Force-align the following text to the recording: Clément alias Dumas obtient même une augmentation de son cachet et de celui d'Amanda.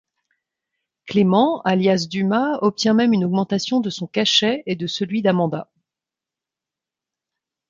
Clément 1.05 1.61
alias 1.61 2.07
Dumas 2.09 2.57
obtient 2.63 2.95
même 2.95 3.13
une 3.13 3.23
augmentation 3.23 3.81
de 3.81 3.91
son 3.91 4.07
cachet 4.07 4.63
et 4.65 4.75
de 4.75 4.87
celui 4.87 5.21
d'Amanda. 5.21 5.69